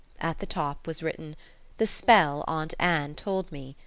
[0.19, 1.35] At the top was written:
[1.77, 3.75] "The Spell Aunt Anne Told Me.